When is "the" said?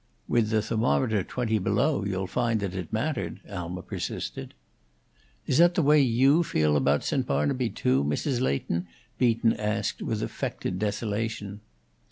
0.49-0.63, 5.75-5.83